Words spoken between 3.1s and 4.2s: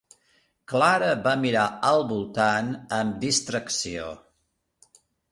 distracció.